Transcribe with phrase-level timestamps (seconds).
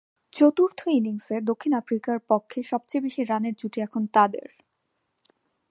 [0.33, 4.49] চতুর্থ ইনিংসে দক্ষিণ আফ্রিকার পক্ষে সবচেয়ে বেশি রানের জুটি এখন তাঁদের।